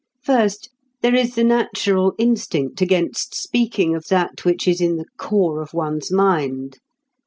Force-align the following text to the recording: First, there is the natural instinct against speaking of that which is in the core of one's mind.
First, 0.23 0.71
there 1.03 1.13
is 1.13 1.35
the 1.35 1.43
natural 1.43 2.13
instinct 2.17 2.81
against 2.81 3.35
speaking 3.39 3.93
of 3.93 4.07
that 4.07 4.43
which 4.43 4.67
is 4.67 4.81
in 4.81 4.95
the 4.95 5.05
core 5.19 5.61
of 5.61 5.75
one's 5.75 6.11
mind. 6.11 6.79